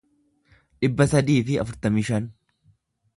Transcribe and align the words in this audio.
dhibba 0.85 1.05
sadii 1.11 1.37
fi 1.49 1.59
afurtamii 1.65 2.07
shan 2.09 2.31